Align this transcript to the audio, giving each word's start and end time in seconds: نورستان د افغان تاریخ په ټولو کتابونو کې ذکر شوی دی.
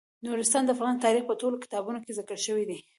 نورستان 0.25 0.63
د 0.65 0.69
افغان 0.75 0.95
تاریخ 1.05 1.23
په 1.27 1.35
ټولو 1.41 1.61
کتابونو 1.63 1.99
کې 2.05 2.15
ذکر 2.19 2.37
شوی 2.45 2.63
دی. 2.69 2.79